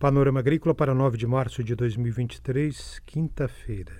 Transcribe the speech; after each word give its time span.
Panorama 0.00 0.40
Agrícola 0.40 0.74
para 0.74 0.94
9 0.94 1.18
de 1.18 1.26
março 1.26 1.62
de 1.62 1.74
2023, 1.74 3.02
quinta-feira. 3.04 3.92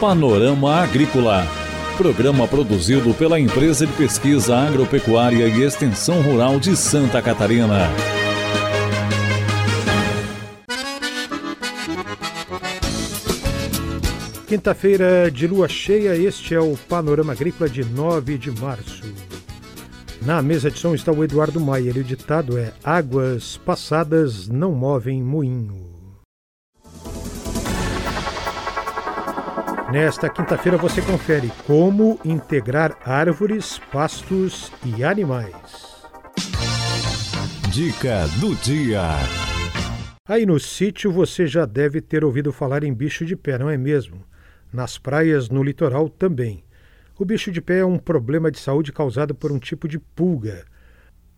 Panorama 0.00 0.76
Agrícola. 0.76 1.44
Programa 1.96 2.46
produzido 2.46 3.12
pela 3.12 3.40
Empresa 3.40 3.84
de 3.84 3.92
Pesquisa 3.94 4.56
Agropecuária 4.56 5.48
e 5.48 5.64
Extensão 5.64 6.22
Rural 6.22 6.60
de 6.60 6.76
Santa 6.76 7.20
Catarina. 7.20 7.88
Quinta-feira 14.46 15.28
de 15.28 15.48
lua 15.48 15.68
cheia, 15.68 16.16
este 16.16 16.54
é 16.54 16.60
o 16.60 16.76
Panorama 16.88 17.32
Agrícola 17.32 17.68
de 17.68 17.84
9 17.84 18.38
de 18.38 18.52
março. 18.52 19.21
Na 20.24 20.40
mesa 20.40 20.70
de 20.70 20.78
som 20.78 20.94
está 20.94 21.10
o 21.10 21.24
Eduardo 21.24 21.60
Maier 21.60 21.96
e 21.96 22.00
o 22.00 22.04
ditado 22.04 22.56
é: 22.56 22.72
Águas 22.84 23.56
passadas 23.56 24.46
não 24.46 24.70
movem 24.70 25.20
moinho. 25.20 25.90
Nesta 29.90 30.30
quinta-feira 30.30 30.78
você 30.78 31.02
confere 31.02 31.50
como 31.66 32.20
integrar 32.24 32.96
árvores, 33.04 33.80
pastos 33.90 34.70
e 34.84 35.02
animais. 35.02 36.06
Dica 37.72 38.28
do 38.38 38.54
dia. 38.54 39.02
Aí 40.28 40.46
no 40.46 40.60
sítio 40.60 41.10
você 41.10 41.48
já 41.48 41.66
deve 41.66 42.00
ter 42.00 42.24
ouvido 42.24 42.52
falar 42.52 42.84
em 42.84 42.94
bicho 42.94 43.24
de 43.26 43.34
pé, 43.34 43.58
não 43.58 43.68
é 43.68 43.76
mesmo? 43.76 44.22
Nas 44.72 44.96
praias, 44.98 45.50
no 45.50 45.64
litoral 45.64 46.08
também. 46.08 46.62
O 47.18 47.26
bicho 47.26 47.52
de 47.52 47.60
pé 47.60 47.78
é 47.78 47.84
um 47.84 47.98
problema 47.98 48.50
de 48.50 48.58
saúde 48.58 48.90
causado 48.90 49.34
por 49.34 49.52
um 49.52 49.58
tipo 49.58 49.86
de 49.86 49.98
pulga. 49.98 50.64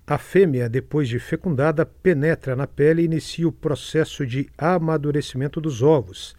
A 0.06 0.16
fêmea, 0.18 0.68
depois 0.68 1.08
de 1.08 1.18
fecundada, 1.18 1.84
penetra 1.84 2.54
na 2.54 2.66
pele 2.66 3.02
e 3.02 3.06
inicia 3.06 3.48
o 3.48 3.52
processo 3.52 4.24
de 4.24 4.48
amadurecimento 4.56 5.60
dos 5.60 5.82
ovos, 5.82 6.36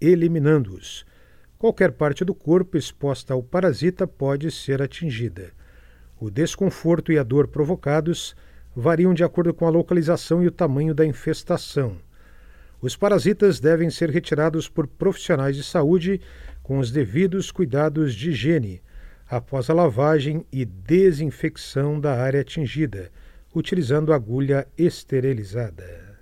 eliminando-os. 0.00 1.04
Qualquer 1.58 1.92
parte 1.92 2.24
do 2.24 2.34
corpo 2.34 2.76
exposta 2.76 3.34
ao 3.34 3.42
parasita 3.42 4.06
pode 4.06 4.50
ser 4.52 4.80
atingida. 4.80 5.50
O 6.20 6.30
desconforto 6.30 7.10
e 7.10 7.18
a 7.18 7.22
dor 7.24 7.48
provocados 7.48 8.36
variam 8.74 9.12
de 9.12 9.24
acordo 9.24 9.52
com 9.52 9.66
a 9.66 9.70
localização 9.70 10.42
e 10.42 10.46
o 10.46 10.52
tamanho 10.52 10.94
da 10.94 11.04
infestação. 11.04 11.96
Os 12.80 12.94
parasitas 12.94 13.58
devem 13.58 13.88
ser 13.90 14.10
retirados 14.10 14.68
por 14.68 14.86
profissionais 14.86 15.56
de 15.56 15.64
saúde 15.64 16.20
com 16.66 16.80
os 16.80 16.90
devidos 16.90 17.52
cuidados 17.52 18.12
de 18.12 18.30
higiene, 18.30 18.82
após 19.30 19.70
a 19.70 19.72
lavagem 19.72 20.44
e 20.52 20.64
desinfecção 20.64 22.00
da 22.00 22.20
área 22.20 22.40
atingida, 22.40 23.12
utilizando 23.54 24.12
agulha 24.12 24.66
esterilizada. 24.76 26.18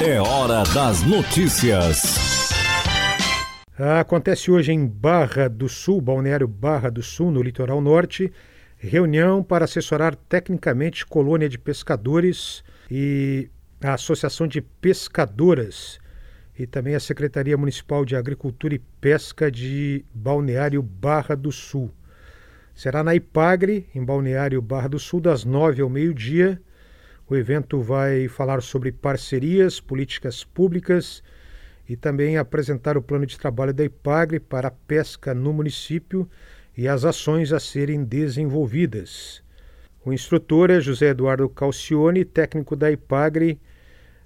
É 0.00 0.20
hora 0.20 0.62
das 0.72 1.02
notícias. 1.02 2.00
Acontece 3.98 4.52
hoje 4.52 4.70
em 4.70 4.86
Barra 4.86 5.48
do 5.48 5.68
Sul, 5.68 6.00
Balneário 6.00 6.46
Barra 6.46 6.92
do 6.92 7.02
Sul, 7.02 7.32
no 7.32 7.42
litoral 7.42 7.80
norte, 7.80 8.32
reunião 8.78 9.42
para 9.42 9.64
assessorar 9.64 10.14
tecnicamente 10.14 11.04
colônia 11.04 11.48
de 11.48 11.58
pescadores 11.58 12.62
e 12.88 13.50
a 13.82 13.94
Associação 13.94 14.46
de 14.46 14.60
Pescadoras 14.60 15.98
e 16.60 16.66
também 16.66 16.94
a 16.94 17.00
Secretaria 17.00 17.56
Municipal 17.56 18.04
de 18.04 18.14
Agricultura 18.14 18.74
e 18.74 18.78
Pesca 19.00 19.50
de 19.50 20.04
Balneário 20.12 20.82
Barra 20.82 21.34
do 21.34 21.50
Sul. 21.50 21.90
Será 22.74 23.02
na 23.02 23.14
Ipagre, 23.14 23.88
em 23.94 24.04
Balneário 24.04 24.60
Barra 24.60 24.88
do 24.88 24.98
Sul, 24.98 25.22
das 25.22 25.42
nove 25.42 25.80
ao 25.80 25.88
meio-dia. 25.88 26.60
O 27.26 27.34
evento 27.34 27.80
vai 27.80 28.28
falar 28.28 28.60
sobre 28.60 28.92
parcerias, 28.92 29.80
políticas 29.80 30.44
públicas 30.44 31.22
e 31.88 31.96
também 31.96 32.36
apresentar 32.36 32.94
o 32.94 33.02
plano 33.02 33.24
de 33.24 33.38
trabalho 33.38 33.72
da 33.72 33.84
Ipagre 33.84 34.38
para 34.38 34.68
a 34.68 34.70
pesca 34.86 35.32
no 35.32 35.54
município 35.54 36.28
e 36.76 36.86
as 36.86 37.06
ações 37.06 37.54
a 37.54 37.58
serem 37.58 38.04
desenvolvidas. 38.04 39.42
O 40.04 40.12
instrutor 40.12 40.68
é 40.68 40.78
José 40.78 41.08
Eduardo 41.08 41.48
Calcione, 41.48 42.22
técnico 42.22 42.76
da 42.76 42.92
Ipagre 42.92 43.58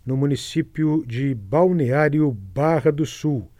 no 0.04 0.16
município 0.16 1.04
de 1.06 1.34
Balneário 1.34 2.30
Barra 2.30 2.92
do 2.92 3.06
Sul. 3.06 3.50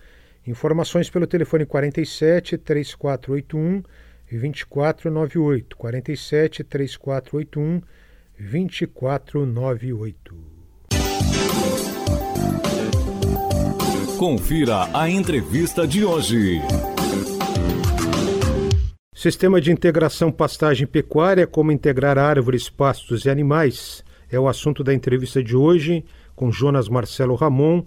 Informações 0.47 1.09
pelo 1.09 1.27
telefone 1.27 1.65
47 1.65 2.59
3481 2.59 3.82
2498. 4.31 5.77
47 5.77 6.65
3481 6.65 7.81
2498. 8.38 10.37
Confira 14.19 14.88
a 14.93 15.09
entrevista 15.09 15.87
de 15.87 16.05
hoje. 16.05 16.61
Sistema 19.15 19.61
de 19.61 19.72
integração 19.72 20.31
pastagem 20.31 20.87
pecuária, 20.87 21.47
como 21.47 21.72
integrar 21.72 22.19
árvores, 22.19 22.69
pastos 22.69 23.25
e 23.25 23.31
animais, 23.31 24.05
é 24.31 24.38
o 24.38 24.49
assunto 24.49 24.84
da 24.84 24.93
entrevista 24.93 25.43
de 25.43 25.56
hoje 25.56 26.05
com 26.34 26.50
Jonas 26.50 26.89
Marcelo 26.89 27.34
Ramon, 27.34 27.83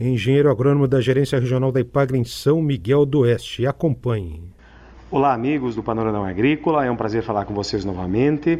engenheiro 0.00 0.50
agrônomo 0.50 0.88
da 0.88 1.00
Gerência 1.00 1.38
Regional 1.38 1.70
da 1.70 1.80
Ipagre 1.80 2.18
em 2.18 2.24
São 2.24 2.60
Miguel 2.60 3.06
do 3.06 3.20
Oeste. 3.20 3.66
Acompanhe. 3.66 4.42
Olá, 5.10 5.34
amigos 5.34 5.74
do 5.74 5.82
Panorama 5.82 6.26
Agrícola, 6.28 6.86
é 6.86 6.90
um 6.90 6.96
prazer 6.96 7.22
falar 7.22 7.44
com 7.44 7.52
vocês 7.52 7.84
novamente. 7.84 8.58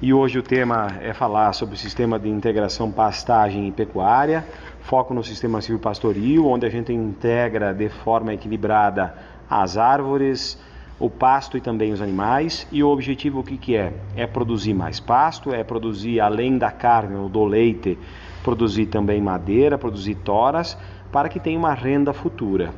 E 0.00 0.12
hoje 0.12 0.36
o 0.38 0.42
tema 0.42 0.98
é 1.00 1.14
falar 1.14 1.52
sobre 1.52 1.76
o 1.76 1.78
sistema 1.78 2.18
de 2.18 2.28
integração 2.28 2.90
pastagem 2.90 3.68
e 3.68 3.70
pecuária, 3.70 4.44
foco 4.80 5.14
no 5.14 5.22
sistema 5.22 5.62
silvopastoril, 5.62 6.46
onde 6.46 6.66
a 6.66 6.68
gente 6.68 6.92
integra 6.92 7.72
de 7.72 7.88
forma 7.88 8.34
equilibrada 8.34 9.14
as 9.48 9.76
árvores, 9.76 10.58
o 10.98 11.08
pasto 11.08 11.56
e 11.56 11.60
também 11.60 11.92
os 11.92 12.02
animais. 12.02 12.66
E 12.72 12.82
o 12.82 12.88
objetivo 12.88 13.38
o 13.38 13.44
que, 13.44 13.56
que 13.56 13.76
é? 13.76 13.92
É 14.16 14.26
produzir 14.26 14.74
mais 14.74 14.98
pasto, 14.98 15.54
é 15.54 15.62
produzir 15.62 16.18
além 16.18 16.58
da 16.58 16.72
carne 16.72 17.14
ou 17.14 17.28
do 17.28 17.44
leite, 17.44 17.96
produzir 18.42 18.86
também 18.86 19.20
madeira, 19.20 19.78
produzir 19.78 20.16
toras, 20.16 20.76
para 21.10 21.28
que 21.28 21.40
tenha 21.40 21.58
uma 21.58 21.74
renda 21.74 22.12
futura. 22.12 22.72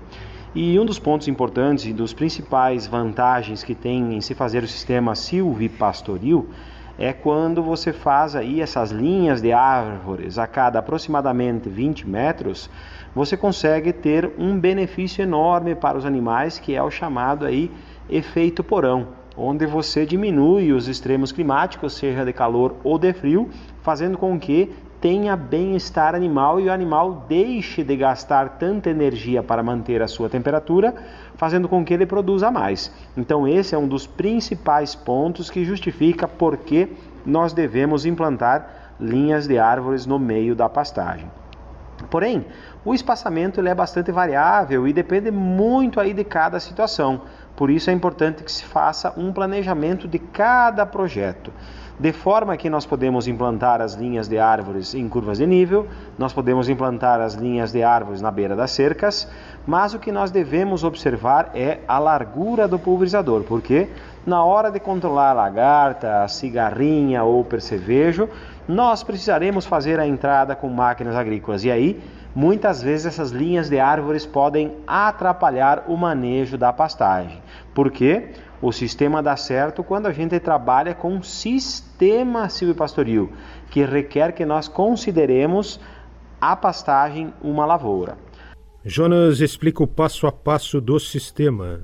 E 0.55 0.79
um 0.79 0.85
dos 0.85 0.99
pontos 0.99 1.27
importantes 1.27 1.85
e 1.85 1.93
dos 1.93 2.15
principais 2.15 2.87
vantagens 2.87 3.65
que 3.65 3.75
tem 3.75 4.15
em 4.15 4.21
se 4.21 4.35
fazer 4.35 4.63
o 4.63 4.69
sistema 4.69 5.15
silvipastoril 5.15 6.49
é 6.97 7.13
quando 7.13 7.63
você 7.63 7.93
faz 7.93 8.37
aí 8.37 8.61
essas 8.61 8.93
linhas 8.93 9.43
de 9.43 9.53
árvores 9.53 10.39
a 10.39 10.47
cada 10.47 10.79
aproximadamente 10.79 11.69
20 11.69 12.09
metros, 12.09 12.71
você 13.15 13.37
consegue 13.37 13.93
ter 13.93 14.31
um 14.39 14.59
benefício 14.59 15.23
enorme 15.23 15.75
para 15.75 15.99
os 15.99 16.07
animais, 16.07 16.59
que 16.59 16.75
é 16.75 16.83
o 16.83 16.91
chamado 16.91 17.45
aí 17.45 17.71
efeito 18.09 18.63
porão, 18.63 19.09
onde 19.37 19.67
você 19.67 20.07
diminui 20.07 20.73
os 20.73 20.87
extremos 20.87 21.33
climáticos, 21.33 21.95
seja 21.95 22.25
de 22.25 22.33
calor 22.33 22.77
ou 22.85 22.99
de 22.99 23.13
frio, 23.13 23.49
fazendo 23.83 24.17
com 24.17 24.39
que 24.39 24.73
tenha 25.05 25.37
bem-estar 25.37 26.15
animal 26.15 26.59
e 26.59 26.69
o 26.69 26.73
animal 26.73 27.27
deixe 27.29 27.85
de 27.85 27.95
gastar 27.95 28.57
tanta 28.57 28.89
energia 28.89 29.43
para 29.43 29.63
manter 29.63 30.01
a 30.01 30.09
sua 30.09 30.31
temperatura, 30.31 30.95
fazendo 31.37 31.69
com 31.69 31.85
que 31.85 31.93
ele 31.93 32.07
produza 32.07 32.51
mais. 32.51 32.91
Então, 33.15 33.47
esse 33.47 33.75
é 33.75 33.79
um 33.79 33.87
dos 33.87 34.07
principais 34.07 34.95
pontos 34.95 35.51
que 35.51 35.63
justifica 35.63 36.27
por 36.27 36.57
que 36.57 36.91
nós 37.27 37.53
devemos 37.53 38.07
implantar 38.07 38.95
linhas 38.99 39.47
de 39.47 39.59
árvores 39.59 40.07
no 40.07 40.19
meio 40.19 40.55
da 40.55 40.71
pastagem. 40.71 41.31
Porém, 42.11 42.47
o 42.83 42.95
espaçamento 42.95 43.61
ele 43.61 43.69
é 43.69 43.75
bastante 43.75 44.11
variável 44.11 44.89
e 44.89 44.93
depende 44.95 45.31
muito 45.31 46.01
aí 46.01 46.15
de 46.15 46.25
cada 46.25 46.59
situação. 46.59 47.21
Por 47.55 47.69
isso 47.69 47.91
é 47.91 47.93
importante 47.93 48.43
que 48.43 48.51
se 48.51 48.65
faça 48.65 49.13
um 49.19 49.35
planejamento 49.35 50.09
de 50.09 50.19
cada 50.19 50.87
projeto 50.87 51.53
de 51.99 52.13
forma 52.13 52.57
que 52.57 52.69
nós 52.69 52.85
podemos 52.85 53.29
implantar 53.29 53.81
as 53.81 53.95
linhas 53.95 54.27
de 54.27 54.39
árvores 54.39 54.95
em 54.95 55.09
curvas 55.09 55.39
de 55.39 55.47
nível, 55.47 55.87
nós 56.19 56.33
podemos 56.33 56.69
implantar 56.69 57.21
as 57.21 57.35
linhas 57.35 57.71
de 57.71 57.83
árvores 57.83 58.21
na 58.21 58.31
beira 58.31 58.57
das 58.57 58.73
cercas, 58.73 59.31
mas 59.67 59.95
o 59.95 59.99
que 59.99 60.11
nós 60.11 60.31
devemos 60.31 60.83
observar 60.83 61.51
é 61.55 61.79
a 61.87 61.99
largura 61.99 62.67
do 62.67 62.79
pulverizador, 62.79 63.45
porque 63.45 63.89
na 64.27 64.43
hora 64.43 64.71
de 64.71 64.81
controlar 64.81 65.31
a 65.31 65.35
lagarta, 65.35 66.25
a 66.25 66.29
cigarrinha 66.29 67.23
ou 67.23 67.45
percevejo, 67.45 68.29
nós 68.67 69.03
precisaremos 69.03 69.65
fazer 69.65 70.01
a 70.01 70.07
entrada 70.07 70.57
com 70.57 70.69
máquinas 70.69 71.15
agrícolas 71.15 71.65
e 71.65 71.71
aí 71.71 72.03
muitas 72.35 72.83
vezes 72.83 73.07
essas 73.07 73.31
linhas 73.31 73.69
de 73.69 73.79
árvores 73.79 74.27
podem 74.27 74.73
atrapalhar 74.87 75.85
o 75.87 75.97
manejo 75.97 76.59
da 76.59 76.73
pastagem. 76.73 77.44
Por 77.75 77.91
quê? 77.91 78.31
O 78.63 78.73
sistema 78.73 79.23
dá 79.23 79.37
certo 79.37 79.83
quando 79.83 80.07
a 80.07 80.13
gente 80.13 80.39
trabalha 80.39 80.95
com 80.95 81.15
um 81.15 81.23
sistema 81.23 82.49
silvopastoril, 82.49 83.33
que 83.71 83.85
requer 83.85 84.33
que 84.33 84.47
nós 84.47 84.69
consideremos 84.69 85.81
a 86.41 86.55
pastagem 86.55 87.35
uma 87.43 87.67
lavoura. 87.67 88.17
Jonas 88.85 89.41
explica 89.41 89.83
o 89.83 89.87
passo 89.87 90.27
a 90.27 90.33
passo 90.33 90.81
do 90.81 91.01
sistema. 91.01 91.81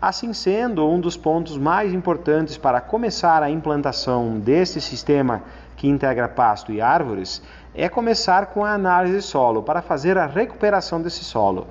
Assim 0.00 0.32
sendo, 0.32 0.88
um 0.88 0.98
dos 0.98 1.14
pontos 1.14 1.58
mais 1.58 1.92
importantes 1.92 2.56
para 2.56 2.80
começar 2.80 3.42
a 3.42 3.50
implantação 3.50 4.38
deste 4.40 4.80
sistema 4.80 5.42
que 5.76 5.86
integra 5.86 6.26
pasto 6.26 6.72
e 6.72 6.80
árvores 6.80 7.42
é 7.74 7.86
começar 7.88 8.46
com 8.46 8.64
a 8.64 8.72
análise 8.72 9.16
de 9.16 9.22
solo 9.22 9.62
para 9.62 9.82
fazer 9.82 10.16
a 10.16 10.26
recuperação 10.26 11.02
desse 11.02 11.22
solo. 11.22 11.66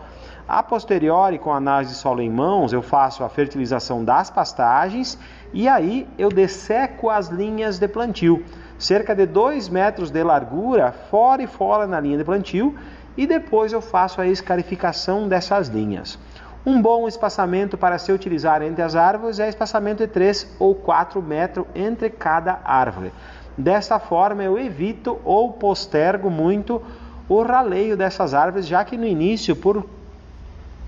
A 0.49 0.63
posteriori, 0.63 1.37
com 1.37 1.53
a 1.53 1.57
análise 1.57 1.91
de 1.91 1.99
solo 1.99 2.23
em 2.23 2.29
mãos, 2.31 2.73
eu 2.73 2.81
faço 2.81 3.23
a 3.23 3.29
fertilização 3.29 4.03
das 4.03 4.31
pastagens 4.31 5.15
e 5.53 5.67
aí 5.67 6.07
eu 6.17 6.29
desseco 6.29 7.07
as 7.07 7.27
linhas 7.27 7.77
de 7.77 7.87
plantio, 7.87 8.43
cerca 8.79 9.13
de 9.13 9.27
2 9.27 9.69
metros 9.69 10.09
de 10.09 10.23
largura, 10.23 10.91
fora 10.91 11.43
e 11.43 11.45
fora 11.45 11.85
na 11.85 11.99
linha 11.99 12.17
de 12.17 12.23
plantio, 12.23 12.75
e 13.15 13.27
depois 13.27 13.71
eu 13.71 13.79
faço 13.79 14.19
a 14.21 14.25
escarificação 14.25 15.27
dessas 15.27 15.67
linhas. 15.67 16.17
Um 16.65 16.81
bom 16.81 17.07
espaçamento 17.07 17.77
para 17.77 17.99
se 17.99 18.11
utilizar 18.11 18.63
entre 18.63 18.81
as 18.81 18.95
árvores 18.95 19.39
é 19.39 19.47
espaçamento 19.47 19.99
de 19.99 20.07
3 20.07 20.55
ou 20.57 20.73
4 20.73 21.21
metros 21.21 21.67
entre 21.75 22.09
cada 22.09 22.59
árvore. 22.65 23.13
Desta 23.55 23.99
forma, 23.99 24.41
eu 24.41 24.57
evito 24.57 25.19
ou 25.23 25.53
postergo 25.53 26.31
muito 26.31 26.81
o 27.27 27.43
raleio 27.43 27.95
dessas 27.95 28.33
árvores, 28.33 28.65
já 28.65 28.83
que 28.83 28.97
no 28.97 29.05
início, 29.05 29.55
por 29.55 29.85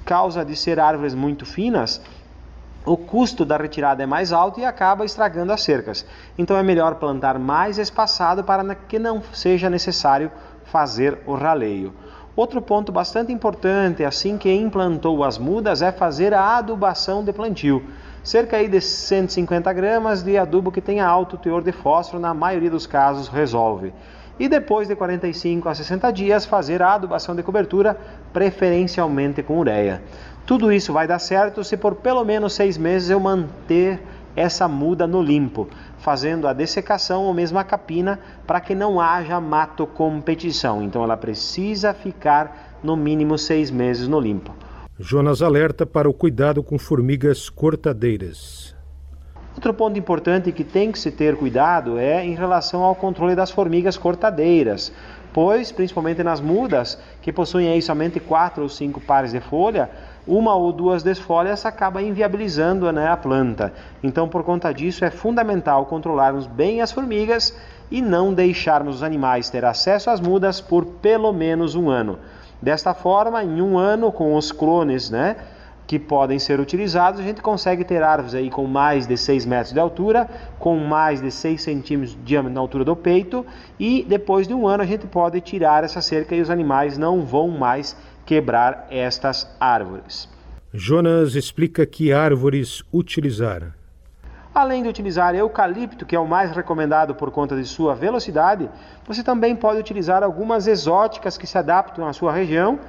causa 0.06 0.44
de 0.44 0.56
ser 0.56 0.80
árvores 0.80 1.14
muito 1.14 1.46
finas, 1.46 2.02
o 2.86 2.98
custo 2.98 3.46
da 3.46 3.58
retirada 3.58 4.02
é 4.02 4.06
mais 4.06 4.34
alto 4.34 4.60
e 4.60 4.66
acaba 4.66 5.06
estragando 5.06 5.54
as 5.54 5.62
cercas. 5.62 6.06
Então 6.38 6.58
é 6.58 6.64
melhor 6.64 6.96
plantar 6.96 7.38
mais 7.38 7.78
espaçado 7.78 8.44
para 8.44 8.74
que 8.74 8.98
não 8.98 9.22
seja 9.32 9.70
necessário 9.70 10.32
fazer 10.66 11.20
o 11.28 11.36
raleio. 11.36 11.94
Outro 12.36 12.62
ponto 12.62 12.92
bastante 12.92 13.32
importante, 13.32 14.04
assim 14.04 14.38
que 14.38 14.52
implantou 14.52 15.24
as 15.24 15.38
mudas, 15.38 15.82
é 15.82 15.92
fazer 15.92 16.34
a 16.34 16.58
adubação 16.58 17.24
de 17.24 17.34
plantio. 17.34 17.86
Cerca 18.24 18.58
de 18.68 18.80
150 18.80 19.72
gramas 19.74 20.24
de 20.24 20.38
adubo 20.38 20.72
que 20.72 20.80
tenha 20.80 21.06
alto 21.06 21.38
teor 21.38 21.62
de 21.62 21.72
fósforo, 21.72 22.22
na 22.22 22.34
maioria 22.34 22.70
dos 22.70 22.88
casos, 22.88 23.28
resolve. 23.28 23.94
E 24.40 24.48
depois 24.48 24.88
de 24.88 24.96
45 24.96 25.70
a 25.70 25.76
60 25.76 26.12
dias, 26.12 26.46
fazer 26.46 26.82
a 26.82 26.94
adubação 26.94 27.36
de 27.36 27.44
cobertura, 27.44 27.98
preferencialmente 28.34 29.44
com 29.44 29.60
ureia. 29.60 30.02
Tudo 30.46 30.72
isso 30.72 30.92
vai 30.92 31.08
dar 31.08 31.20
certo 31.20 31.64
se 31.64 31.78
por 31.78 31.96
pelo 31.96 32.24
menos 32.26 32.54
seis 32.54 32.78
meses 32.78 33.10
eu 33.10 33.20
manter 33.20 34.02
essa 34.36 34.68
muda 34.68 35.06
no 35.06 35.22
limpo, 35.22 35.68
fazendo 35.98 36.48
a 36.48 36.54
dessecação 36.54 37.24
ou 37.26 37.34
mesmo 37.34 37.60
a 37.60 37.64
capina 37.64 38.20
para 38.48 38.62
que 38.62 38.74
não 38.74 39.00
haja 39.00 39.40
mato 39.40 39.86
competição. 39.86 40.82
Então 40.82 41.04
ela 41.04 41.18
precisa 41.18 41.94
ficar 41.94 42.80
no 42.84 42.96
mínimo 42.96 43.38
seis 43.38 43.70
meses 43.70 44.08
no 44.08 44.20
limpo. 44.20 44.54
Jonas 45.00 45.42
alerta 45.42 45.86
para 45.86 46.10
o 46.10 46.14
cuidado 46.14 46.64
com 46.64 46.78
formigas 46.78 47.50
cortadeiras. 47.50 48.61
Outro 49.54 49.74
ponto 49.74 50.00
importante 50.00 50.52
que 50.52 50.64
tem 50.64 50.92
que 50.92 51.00
se 51.00 51.12
ter 51.12 51.36
cuidado 51.36 51.98
é 51.98 52.26
em 52.26 52.34
relação 52.34 52.84
ao 52.84 52.96
controle 52.96 53.36
das 53.36 53.52
formigas 53.52 53.98
cortadeiras, 53.98 54.94
pois, 55.34 55.72
principalmente 55.74 56.24
nas 56.24 56.40
mudas, 56.40 56.98
que 57.22 57.34
possuem 57.34 57.68
aí 57.68 57.82
somente 57.82 58.20
quatro 58.20 58.64
ou 58.64 58.70
cinco 58.70 59.02
pares 59.02 59.32
de 59.32 59.42
folha, 59.42 59.90
uma 60.26 60.56
ou 60.56 60.72
duas 60.72 61.04
desfolhas 61.04 61.66
acaba 61.66 62.02
inviabilizando 62.02 62.90
né, 62.94 63.10
a 63.10 63.18
planta. 63.18 63.74
Então, 64.02 64.28
por 64.30 64.44
conta 64.44 64.72
disso, 64.74 65.04
é 65.04 65.10
fundamental 65.10 65.86
controlarmos 65.86 66.48
bem 66.48 66.82
as 66.82 66.92
formigas 66.92 67.54
e 67.90 68.02
não 68.02 68.34
deixarmos 68.34 68.98
os 68.98 69.04
animais 69.04 69.50
ter 69.50 69.66
acesso 69.66 70.10
às 70.10 70.22
mudas 70.22 70.62
por 70.62 70.86
pelo 70.86 71.34
menos 71.34 71.76
um 71.76 71.90
ano. 71.90 72.20
Desta 72.62 72.94
forma, 72.94 73.44
em 73.44 73.62
um 73.62 73.78
ano, 73.78 74.12
com 74.12 74.36
os 74.36 74.52
clones 74.52 75.10
né, 75.10 75.36
que 75.92 76.00
podem 76.00 76.40
ser 76.40 76.58
utilizados, 76.58 77.20
a 77.20 77.24
gente 77.24 77.42
consegue 77.42 77.84
ter 77.84 78.02
árvores 78.02 78.34
aí 78.34 78.50
com 78.50 78.66
mais 78.66 79.06
de 79.06 79.18
6 79.18 79.46
metros 79.46 79.74
de 79.74 79.80
altura, 79.82 80.26
com 80.58 80.78
mais 80.78 81.22
de 81.22 81.30
6 81.30 81.62
centímetros 81.62 82.16
de 82.16 82.22
diâmetro 82.24 82.54
na 82.54 82.62
altura 82.62 82.86
do 82.86 82.96
peito, 82.96 83.46
e 83.78 84.06
depois 84.08 84.48
de 84.48 84.54
um 84.54 84.66
ano 84.66 84.84
a 84.84 84.86
gente 84.86 85.06
pode 85.06 85.42
tirar 85.42 85.84
essa 85.84 86.02
cerca 86.02 86.34
e 86.34 86.40
os 86.40 86.50
animais 86.50 86.98
não 86.98 87.26
vão 87.26 87.50
mais 87.50 87.94
quebrar 88.26 88.88
estas 88.90 89.54
árvores. 89.60 90.30
Jonas 90.74 91.36
explica 91.36 91.86
que 91.86 92.14
árvores 92.14 92.86
utilizar. 92.94 93.76
Além 94.56 94.84
de 94.84 94.88
utilizar 94.88 95.36
eucalipto, 95.36 96.06
que 96.06 96.16
é 96.16 96.20
o 96.22 96.26
mais 96.26 96.56
recomendado 96.56 97.16
por 97.16 97.32
conta 97.32 97.58
de 97.58 97.66
sua 97.66 97.94
velocidade, 97.94 98.70
você 99.06 99.22
também 99.22 99.58
pode 99.58 99.78
utilizar 99.78 100.24
algumas 100.24 100.68
exóticas 100.68 101.38
que 101.38 101.46
se 101.46 101.58
adaptam 101.58 102.08
à 102.08 102.14
sua 102.14 102.32
região 102.32 102.80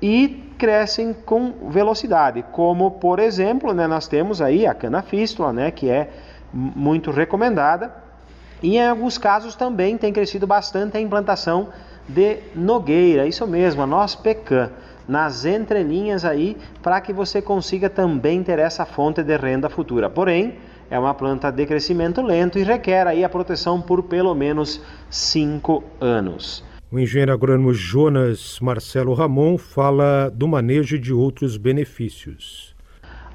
e 0.00 0.45
crescem 0.58 1.12
com 1.12 1.52
velocidade, 1.68 2.44
como 2.52 2.90
por 2.92 3.18
exemplo, 3.18 3.72
né, 3.72 3.86
nós 3.86 4.08
temos 4.08 4.40
aí 4.42 4.66
a 4.66 4.74
canafístula, 4.74 5.52
né, 5.52 5.70
que 5.70 5.88
é 5.88 6.10
muito 6.52 7.10
recomendada, 7.10 7.94
e 8.62 8.76
em 8.76 8.88
alguns 8.88 9.18
casos 9.18 9.54
também 9.54 9.98
tem 9.98 10.12
crescido 10.12 10.46
bastante 10.46 10.96
a 10.96 11.00
implantação 11.00 11.68
de 12.08 12.38
nogueira, 12.54 13.26
isso 13.26 13.46
mesmo, 13.46 13.82
a 13.82 13.86
noz 13.86 14.14
pecan, 14.14 14.70
nas 15.06 15.44
entrelinhas 15.44 16.24
aí, 16.24 16.56
para 16.82 17.00
que 17.00 17.12
você 17.12 17.40
consiga 17.40 17.88
também 17.88 18.42
ter 18.42 18.58
essa 18.58 18.84
fonte 18.84 19.22
de 19.22 19.36
renda 19.36 19.68
futura. 19.68 20.10
Porém, 20.10 20.58
é 20.90 20.98
uma 20.98 21.14
planta 21.14 21.50
de 21.50 21.66
crescimento 21.66 22.22
lento 22.22 22.58
e 22.58 22.62
requer 22.62 23.06
aí 23.06 23.24
a 23.24 23.28
proteção 23.28 23.80
por 23.80 24.02
pelo 24.04 24.34
menos 24.34 24.80
5 25.10 25.82
anos. 26.00 26.64
O 26.90 27.00
engenheiro 27.00 27.32
agrônomo 27.32 27.74
Jonas 27.74 28.60
Marcelo 28.60 29.12
Ramon 29.12 29.58
fala 29.58 30.30
do 30.30 30.46
manejo 30.46 30.96
de 30.96 31.12
outros 31.12 31.56
benefícios. 31.56 32.76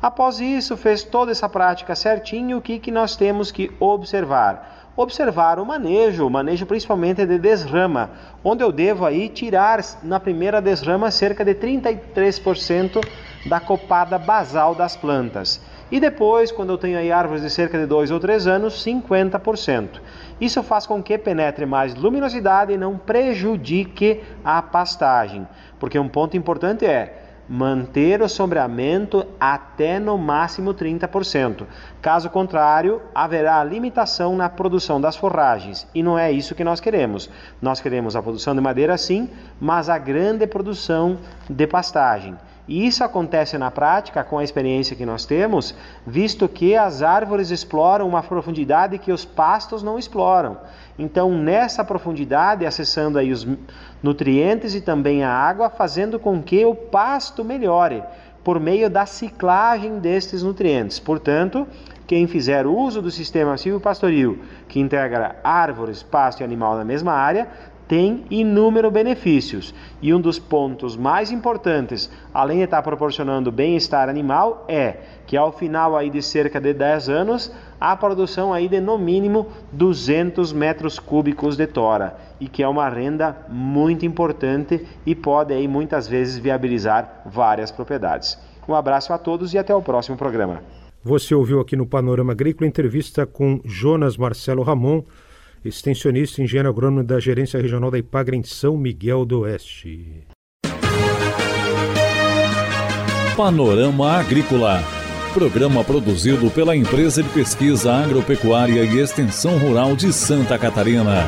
Após 0.02 0.40
isso, 0.40 0.78
fez 0.78 1.04
toda 1.04 1.32
essa 1.32 1.50
prática 1.50 1.94
certinho, 1.94 2.58
o 2.58 2.62
que, 2.62 2.80
que 2.80 2.90
nós 2.90 3.18
temos 3.18 3.52
que 3.52 3.70
observar? 3.78 4.82
observar 4.96 5.58
o 5.58 5.66
manejo, 5.66 6.28
o 6.28 6.30
manejo 6.30 6.66
principalmente 6.66 7.26
de 7.26 7.40
desrama, 7.40 8.10
onde 8.44 8.64
eu 8.64 8.72
devo 8.72 9.06
aí 9.06 9.30
tirar 9.30 9.80
na 10.04 10.20
primeira 10.20 10.62
desrama 10.62 11.10
cerca 11.10 11.46
de 11.46 11.56
33% 11.56 13.02
da 13.46 13.60
copada 13.60 14.18
basal 14.18 14.76
das 14.76 14.96
plantas. 14.96 15.62
E 15.92 16.00
depois, 16.00 16.52
quando 16.52 16.70
eu 16.70 16.78
tenho 16.78 16.98
aí 16.98 17.12
árvores 17.12 17.44
de 17.44 17.50
cerca 17.50 17.78
de 17.78 17.86
2 17.86 18.12
ou 18.12 18.20
3 18.20 18.48
anos, 18.48 18.84
50%. 18.86 20.00
Isso 20.40 20.64
faz 20.64 20.88
com 20.88 21.04
que 21.04 21.18
penetre 21.18 21.66
mais 21.66 21.94
luminosidade 21.94 22.72
e 22.72 22.78
não 22.78 22.98
prejudique 22.98 24.24
a 24.44 24.62
pastagem. 24.62 25.46
Porque 25.78 26.00
um 26.00 26.08
ponto 26.08 26.38
importante 26.38 26.86
é 26.86 27.22
manter 27.50 28.22
o 28.22 28.30
sombreamento 28.30 29.26
até 29.38 30.00
no 30.00 30.18
máximo 30.18 30.74
30%. 30.74 31.66
Caso 32.02 32.30
contrário, 32.30 33.02
haverá 33.14 33.62
limitação 33.62 34.38
na 34.38 34.48
produção 34.48 35.02
das 35.02 35.18
forragens 35.18 35.86
e 35.94 36.02
não 36.02 36.18
é 36.18 36.32
isso 36.32 36.56
que 36.56 36.64
nós 36.64 36.80
queremos. 36.80 37.30
Nós 37.62 37.82
queremos 37.82 38.16
a 38.16 38.22
produção 38.22 38.56
de 38.56 38.62
madeira 38.62 38.98
sim, 38.98 39.30
mas 39.60 39.90
a 39.90 39.98
grande 39.98 40.48
produção 40.48 41.18
de 41.50 41.68
pastagem. 41.68 42.38
E 42.72 42.88
isso 42.88 43.04
acontece 43.04 43.58
na 43.58 43.70
prática 43.70 44.24
com 44.24 44.38
a 44.38 44.46
experiência 44.46 44.96
que 44.96 45.06
nós 45.06 45.26
temos, 45.26 45.76
visto 46.08 46.48
que 46.48 46.74
as 46.74 47.02
árvores 47.02 47.52
exploram 47.52 48.08
uma 48.08 48.24
profundidade 48.24 48.98
que 48.98 49.12
os 49.12 49.26
pastos 49.26 49.84
não 49.84 50.00
exploram. 50.00 50.58
Então, 50.98 51.38
nessa 51.38 51.84
profundidade, 51.84 52.66
acessando 52.66 53.20
aí 53.20 53.30
os 53.30 53.46
nutrientes 54.02 54.74
e 54.74 54.80
também 54.80 55.22
a 55.22 55.30
água, 55.30 55.70
fazendo 55.70 56.18
com 56.18 56.42
que 56.42 56.64
o 56.64 56.74
pasto 56.74 57.44
melhore 57.44 58.02
por 58.42 58.58
meio 58.58 58.90
da 58.90 59.06
ciclagem 59.06 60.00
destes 60.00 60.42
nutrientes. 60.42 60.98
Portanto, 60.98 61.68
quem 62.08 62.26
fizer 62.26 62.66
uso 62.66 63.02
do 63.02 63.12
sistema 63.12 63.58
silvopastoril, 63.58 64.40
que 64.70 64.80
integra 64.80 65.36
árvores, 65.44 66.02
pasto 66.02 66.40
e 66.40 66.44
animal 66.46 66.78
na 66.78 66.86
mesma 66.86 67.12
área, 67.12 67.50
tem 67.92 68.24
inúmeros 68.32 68.94
benefícios. 68.94 69.76
E 70.02 70.14
um 70.14 70.22
dos 70.22 70.40
pontos 70.40 70.96
mais 70.96 71.30
importantes, 71.30 72.10
além 72.34 72.60
de 72.60 72.64
estar 72.64 72.82
proporcionando 72.82 73.52
bem-estar 73.52 74.08
animal, 74.08 74.64
é 74.70 74.96
que 75.28 75.36
ao 75.36 75.52
final 75.52 75.98
aí 75.98 76.10
de 76.10 76.22
cerca 76.22 76.58
de 76.62 76.74
10 76.74 77.10
anos, 77.10 77.52
a 77.78 77.94
produção 77.98 78.54
aí 78.54 78.70
de 78.70 78.80
no 78.80 78.98
mínimo 78.98 79.48
200 79.74 80.54
metros 80.54 81.00
cúbicos 81.00 81.58
de 81.58 81.68
tora, 81.68 82.16
e 82.40 82.48
que 82.48 82.64
é 82.64 82.68
uma 82.70 82.88
renda 82.88 83.46
muito 83.50 84.06
importante 84.06 84.88
e 85.06 85.14
pode 85.14 85.54
aí 85.54 85.68
muitas 85.68 86.08
vezes 86.08 86.38
viabilizar 86.38 87.24
várias 87.26 87.72
propriedades. 87.72 88.40
Um 88.70 88.74
abraço 88.74 89.12
a 89.12 89.18
todos 89.18 89.54
e 89.54 89.58
até 89.58 89.76
o 89.76 89.82
próximo 89.82 90.16
programa. 90.16 90.64
Você 91.04 91.36
ouviu 91.36 91.60
aqui 91.60 91.76
no 91.76 91.86
Panorama 91.86 92.32
Agrícola 92.32 92.70
entrevista 92.70 93.26
com 93.26 93.60
Jonas 93.66 94.16
Marcelo 94.16 94.64
Ramon, 94.64 95.04
extensionista 95.64 96.42
e 96.42 96.44
engenheiro 96.44 96.70
agrônomo 96.70 97.04
da 97.04 97.20
Gerência 97.20 97.62
Regional 97.62 97.92
da 97.92 97.98
Ipagra 97.98 98.36
em 98.36 98.44
São 98.44 98.78
Miguel 98.78 99.26
do 99.26 99.42
Oeste. 99.42 100.24
Panorama 103.36 104.12
Agrícola. 104.12 104.84
Programa 105.34 105.84
produzido 105.84 106.52
pela 106.52 106.76
Empresa 106.76 107.24
de 107.24 107.30
Pesquisa 107.30 107.94
Agropecuária 107.94 108.84
e 108.84 109.00
Extensão 109.00 109.58
Rural 109.58 109.96
de 109.96 110.12
Santa 110.12 110.60
Catarina. 110.60 111.24